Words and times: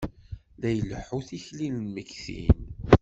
La 0.61 0.69
ileḥḥu, 0.77 1.19
tikli 1.27 1.67
n 1.69 1.75
lmegtin. 1.85 2.49